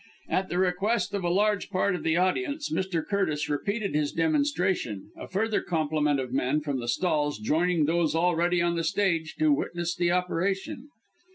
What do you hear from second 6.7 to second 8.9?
the stalls joining those already on the